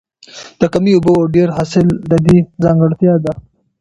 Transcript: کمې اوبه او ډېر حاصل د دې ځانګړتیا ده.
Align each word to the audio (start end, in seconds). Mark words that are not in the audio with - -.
کمې 0.73 0.91
اوبه 0.95 1.11
او 1.19 1.25
ډېر 1.35 1.47
حاصل 1.57 1.85
د 2.09 2.11
دې 2.25 2.37
ځانګړتیا 2.63 3.13
ده. 3.23 3.33